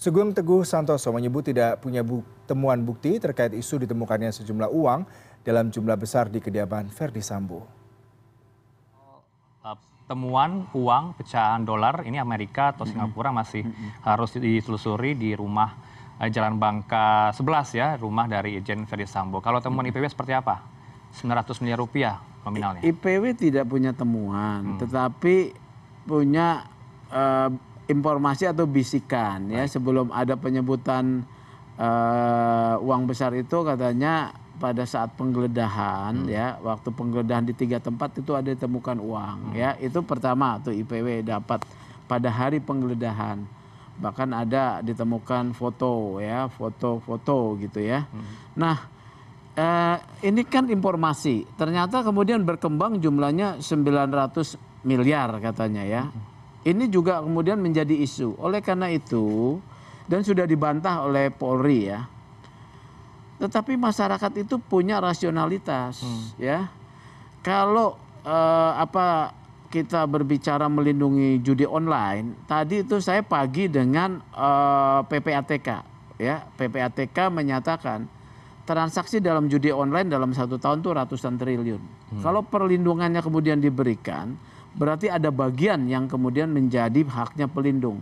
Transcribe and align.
Sugeng 0.00 0.32
Teguh 0.32 0.64
Santoso 0.64 1.12
menyebut 1.12 1.44
tidak 1.44 1.84
punya 1.84 2.00
bu 2.00 2.24
temuan 2.48 2.80
bukti 2.80 3.20
terkait 3.20 3.52
isu 3.52 3.84
ditemukannya 3.84 4.32
sejumlah 4.32 4.72
uang 4.72 5.04
dalam 5.44 5.68
jumlah 5.68 5.92
besar 6.00 6.32
di 6.32 6.40
kediaman 6.40 6.88
Verdi 6.88 7.20
Sambo. 7.20 7.68
Uh, 9.60 9.76
temuan 10.08 10.64
uang 10.72 11.20
pecahan 11.20 11.60
dolar 11.68 12.00
ini 12.08 12.16
Amerika 12.16 12.72
atau 12.72 12.88
Singapura 12.88 13.28
masih 13.28 13.60
harus 14.00 14.32
ditelusuri 14.40 15.20
di 15.20 15.36
rumah 15.36 15.76
uh, 16.16 16.32
Jalan 16.32 16.56
Bangka 16.56 17.36
11 17.36 17.76
ya, 17.76 17.88
rumah 18.00 18.24
dari 18.24 18.56
Irjen 18.56 18.88
Verdi 18.88 19.04
Sambo. 19.04 19.44
Kalau 19.44 19.60
temuan 19.60 19.84
IPW 19.84 20.08
seperti 20.08 20.32
apa? 20.32 20.64
900 21.12 21.60
miliar 21.60 21.76
rupiah 21.76 22.24
nominalnya. 22.48 22.80
IPW 22.88 23.36
tidak 23.36 23.68
punya 23.68 23.92
temuan, 23.92 24.80
tetapi 24.80 25.52
punya 26.08 26.64
uh, 27.12 27.52
informasi 27.90 28.46
atau 28.46 28.64
bisikan 28.70 29.50
ya. 29.50 29.66
Sebelum 29.66 30.14
ada 30.14 30.38
penyebutan 30.38 31.26
uh, 31.74 32.78
uang 32.78 33.10
besar 33.10 33.34
itu 33.34 33.66
katanya 33.66 34.30
pada 34.60 34.84
saat 34.84 35.16
penggeledahan 35.16 36.28
ya 36.28 36.60
waktu 36.60 36.92
penggeledahan 36.92 37.48
di 37.48 37.56
tiga 37.56 37.80
tempat 37.80 38.12
itu 38.20 38.38
ada 38.38 38.54
ditemukan 38.54 39.02
uang 39.02 39.58
ya. 39.58 39.74
Itu 39.82 40.06
pertama 40.06 40.62
tuh 40.62 40.70
IPW 40.70 41.26
dapat 41.26 41.66
pada 42.06 42.30
hari 42.30 42.62
penggeledahan. 42.62 43.42
Bahkan 44.00 44.28
ada 44.32 44.80
ditemukan 44.80 45.52
foto 45.52 46.22
ya 46.22 46.46
foto-foto 46.48 47.58
gitu 47.60 47.82
ya. 47.82 48.06
Nah 48.56 48.76
eh, 49.56 49.96
ini 50.24 50.44
kan 50.46 50.68
informasi. 50.68 51.44
Ternyata 51.58 52.04
kemudian 52.04 52.44
berkembang 52.44 53.00
jumlahnya 53.00 53.60
900 53.60 54.70
miliar 54.84 55.28
katanya 55.44 55.84
ya 55.84 56.02
ini 56.64 56.92
juga 56.92 57.24
kemudian 57.24 57.56
menjadi 57.56 57.92
isu. 57.96 58.36
Oleh 58.36 58.60
karena 58.60 58.92
itu 58.92 59.56
dan 60.04 60.20
sudah 60.20 60.44
dibantah 60.44 61.06
oleh 61.08 61.32
Polri 61.32 61.88
ya. 61.88 62.04
Tetapi 63.40 63.80
masyarakat 63.80 64.32
itu 64.44 64.60
punya 64.60 65.00
rasionalitas 65.00 66.04
hmm. 66.04 66.26
ya. 66.36 66.68
Kalau 67.40 67.96
eh, 68.20 68.72
apa 68.76 69.32
kita 69.72 70.04
berbicara 70.04 70.68
melindungi 70.68 71.40
judi 71.40 71.64
online, 71.64 72.44
tadi 72.44 72.84
itu 72.84 73.00
saya 73.00 73.24
pagi 73.24 73.72
dengan 73.72 74.20
eh, 74.20 75.00
PPATK 75.08 75.68
ya. 76.20 76.44
PPATK 76.44 77.32
menyatakan 77.32 78.04
transaksi 78.68 79.24
dalam 79.24 79.48
judi 79.48 79.72
online 79.72 80.12
dalam 80.12 80.36
satu 80.36 80.60
tahun 80.60 80.84
itu 80.84 80.90
ratusan 80.92 81.40
triliun. 81.40 81.80
Hmm. 81.80 82.20
Kalau 82.20 82.44
perlindungannya 82.44 83.24
kemudian 83.24 83.56
diberikan, 83.56 84.36
berarti 84.74 85.10
ada 85.10 85.28
bagian 85.34 85.86
yang 85.90 86.06
kemudian 86.06 86.50
menjadi 86.50 87.02
haknya 87.06 87.50
pelindung. 87.50 87.98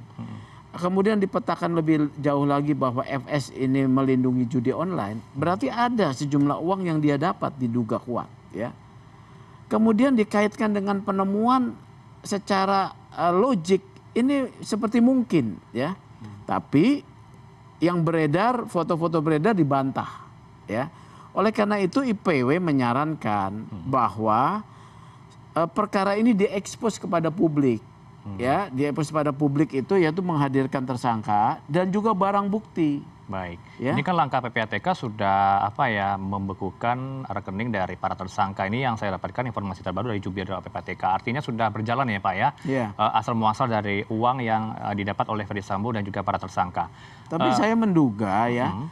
Kemudian 0.78 1.18
dipetakan 1.18 1.74
lebih 1.74 2.12
jauh 2.20 2.46
lagi 2.46 2.76
bahwa 2.76 3.02
FS 3.02 3.50
ini 3.56 3.88
melindungi 3.88 4.46
judi 4.46 4.70
online, 4.70 5.18
berarti 5.34 5.66
ada 5.72 6.12
sejumlah 6.14 6.60
uang 6.60 6.86
yang 6.86 6.98
dia 7.02 7.18
dapat 7.18 7.56
diduga 7.56 7.98
kuat, 7.98 8.28
ya. 8.54 8.70
Kemudian 9.66 10.14
dikaitkan 10.14 10.70
dengan 10.70 11.02
penemuan 11.02 11.74
secara 12.22 12.94
uh, 13.16 13.34
logik 13.34 13.82
ini 14.14 14.46
seperti 14.62 15.02
mungkin, 15.02 15.58
ya. 15.74 15.98
Tapi 16.46 17.02
yang 17.82 18.04
beredar, 18.04 18.68
foto-foto 18.70 19.18
beredar 19.18 19.58
dibantah, 19.58 20.30
ya. 20.70 20.92
Oleh 21.34 21.50
karena 21.50 21.80
itu 21.82 22.06
IPW 22.06 22.60
menyarankan 22.60 23.66
bahwa 23.88 24.62
uh, 24.62 24.77
perkara 25.66 26.14
ini 26.14 26.36
diekspos 26.36 27.00
kepada 27.00 27.32
publik 27.32 27.82
hmm. 28.22 28.38
ya. 28.38 28.68
Diekspos 28.70 29.10
kepada 29.10 29.32
publik 29.32 29.74
itu 29.74 29.98
yaitu 29.98 30.22
menghadirkan 30.22 30.84
tersangka 30.84 31.58
dan 31.66 31.88
juga 31.90 32.12
barang 32.14 32.46
bukti. 32.46 33.02
Baik. 33.28 33.60
Ya? 33.76 33.92
ini 33.92 34.00
kan 34.00 34.16
langkah 34.16 34.40
PPATK 34.40 34.96
sudah 34.96 35.60
apa 35.60 35.92
ya 35.92 36.16
membekukan 36.16 37.28
rekening 37.28 37.68
dari 37.68 37.92
para 38.00 38.16
tersangka. 38.16 38.64
Ini 38.64 38.88
yang 38.88 38.96
saya 38.96 39.20
dapatkan 39.20 39.44
informasi 39.52 39.84
terbaru 39.84 40.16
dari 40.16 40.20
jubir 40.24 40.48
PPATK 40.48 41.04
artinya 41.04 41.44
sudah 41.44 41.68
berjalan 41.68 42.08
ya 42.08 42.24
pak 42.24 42.34
ya? 42.34 42.48
Yeah. 42.64 42.88
uh, 42.96 43.12
asal 43.20 43.36
muasal 43.36 43.68
dari 43.68 44.00
uang 44.08 44.40
yang 44.40 44.72
uh, 44.80 44.96
didapat 44.96 45.28
oleh 45.28 45.44
Ferdi 45.44 45.60
Sambo 45.60 45.92
dan 45.92 46.08
juga 46.08 46.24
para 46.24 46.40
tersangka. 46.40 46.88
Tapi 47.28 47.52
uh, 47.52 47.54
saya 47.54 47.76
menduga 47.76 48.48
ya 48.48 48.72
uh, 48.72 48.88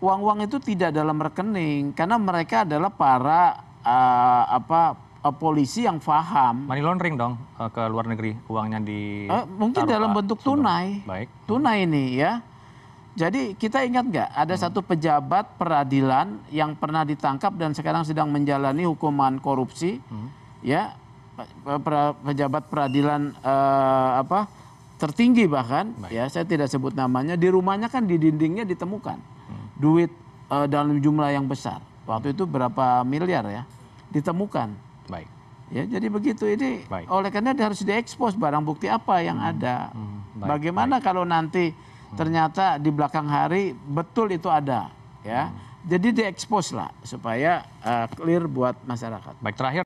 uang-uang 0.00 0.48
itu 0.48 0.56
tidak 0.64 0.96
dalam 0.96 1.20
rekening 1.20 1.92
karena 1.92 2.16
mereka 2.16 2.64
adalah 2.64 2.88
para 2.88 3.60
uh, 3.84 4.44
apa 4.48 4.96
uh, 5.24 5.32
polisi 5.32 5.88
yang 5.88 5.96
paham. 5.98 6.68
Money 6.68 6.84
laundering 6.84 7.16
dong 7.16 7.40
uh, 7.56 7.72
ke 7.72 7.82
luar 7.88 8.04
negeri 8.04 8.36
uangnya 8.46 8.84
di. 8.84 9.26
Uh, 9.26 9.48
mungkin 9.56 9.88
dalam 9.88 10.12
bentuk 10.12 10.44
tunai. 10.44 11.00
Baik. 11.08 11.32
Tunai 11.48 11.88
ini 11.88 12.20
ya. 12.20 12.44
Jadi 13.14 13.54
kita 13.54 13.86
ingat 13.86 14.10
nggak 14.10 14.30
ada 14.34 14.54
hmm. 14.58 14.62
satu 14.66 14.82
pejabat 14.82 15.54
peradilan 15.54 16.34
yang 16.50 16.74
pernah 16.74 17.06
ditangkap 17.06 17.54
dan 17.54 17.70
sekarang 17.70 18.02
sedang 18.02 18.26
menjalani 18.26 18.90
hukuman 18.90 19.38
korupsi, 19.38 20.02
hmm. 20.02 20.28
ya 20.66 20.98
pejabat 22.26 22.66
peradilan 22.66 23.30
uh, 23.38 24.18
apa 24.18 24.50
tertinggi 24.98 25.46
bahkan, 25.46 25.94
Baik. 25.94 26.10
ya 26.10 26.26
saya 26.26 26.42
tidak 26.42 26.66
sebut 26.66 26.90
namanya 26.98 27.38
di 27.38 27.46
rumahnya 27.54 27.86
kan 27.86 28.02
di 28.02 28.18
dindingnya 28.18 28.66
ditemukan 28.66 29.18
hmm. 29.22 29.66
duit 29.78 30.10
uh, 30.50 30.66
dalam 30.66 30.98
jumlah 30.98 31.30
yang 31.30 31.46
besar. 31.46 31.78
Waktu 32.10 32.34
itu 32.34 32.50
berapa 32.50 33.06
miliar 33.06 33.46
ya 33.46 33.62
ditemukan. 34.10 34.74
Baik. 35.08 35.28
Ya, 35.72 35.82
jadi 35.88 36.06
begitu 36.12 36.44
ini 36.44 36.84
Baik. 36.86 37.08
oleh 37.08 37.32
karena 37.32 37.56
harus 37.56 37.80
diekspos 37.80 38.36
barang 38.36 38.62
bukti 38.62 38.86
apa 38.86 39.24
yang 39.24 39.40
hmm. 39.40 39.50
ada. 39.56 39.76
Hmm. 39.90 40.20
Baik. 40.36 40.48
Bagaimana 40.58 40.96
Baik. 41.00 41.04
kalau 41.06 41.24
nanti 41.24 41.72
hmm. 41.72 42.16
ternyata 42.16 42.76
di 42.76 42.90
belakang 42.92 43.26
hari 43.26 43.72
betul 43.72 44.28
itu 44.28 44.46
ada, 44.52 44.92
ya. 45.24 45.48
Hmm. 45.48 45.56
Jadi 45.84 46.16
diekspos 46.16 46.72
lah 46.72 46.88
supaya 47.04 47.64
uh, 47.84 48.08
clear 48.12 48.48
buat 48.48 48.76
masyarakat. 48.88 49.36
Baik 49.44 49.56
terakhir 49.56 49.83